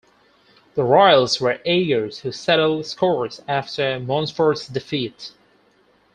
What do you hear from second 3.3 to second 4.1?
after